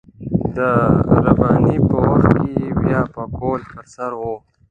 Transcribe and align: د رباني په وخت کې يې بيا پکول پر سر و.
د 0.55 0.57
رباني 1.25 1.75
په 1.89 1.95
وخت 2.09 2.31
کې 2.41 2.51
يې 2.63 2.69
بيا 2.81 3.01
پکول 3.13 3.61
پر 3.71 3.85
سر 3.93 4.11
و. 4.19 4.23